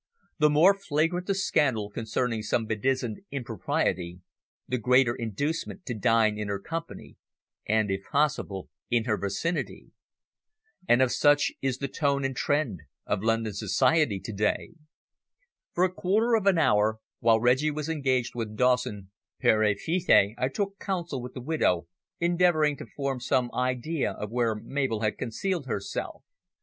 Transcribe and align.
The 0.39 0.49
more 0.49 0.73
flagrant 0.75 1.27
the 1.27 1.35
scandal 1.35 1.91
concerning 1.91 2.41
some 2.41 2.65
bedizened 2.65 3.19
"impropriety" 3.29 4.21
the 4.67 4.79
greater 4.79 5.13
the 5.15 5.21
inducement 5.25 5.85
to 5.85 5.93
dine 5.93 6.39
in 6.39 6.47
her 6.47 6.57
company, 6.57 7.17
and, 7.67 7.91
if 7.91 8.05
possible, 8.11 8.67
in 8.89 9.03
her 9.03 9.15
vicinity. 9.15 9.91
Of 10.89 11.11
such 11.11 11.51
is 11.61 11.77
the 11.77 11.87
tone 11.87 12.25
and 12.25 12.35
trend 12.35 12.79
of 13.05 13.21
London 13.21 13.53
society 13.53 14.19
to 14.21 14.33
day! 14.33 14.73
For 15.71 15.83
a 15.83 15.93
quarter 15.93 16.33
of 16.33 16.47
an 16.47 16.57
hour, 16.57 16.97
while 17.19 17.39
Reggie 17.39 17.69
was 17.69 17.87
engaged 17.87 18.33
with 18.33 18.55
Dawson 18.57 19.11
pere 19.39 19.61
et 19.61 19.77
fille, 19.77 20.33
I 20.35 20.47
took 20.47 20.79
counsel 20.79 21.21
with 21.21 21.35
the 21.35 21.41
widow, 21.41 21.85
endeavouring 22.19 22.75
to 22.77 22.87
form 22.87 23.19
some 23.19 23.51
idea 23.53 24.13
of 24.13 24.31
where 24.31 24.55
Mabel 24.55 25.01
had 25.01 25.19
concealed 25.19 25.67
herself. 25.67 26.23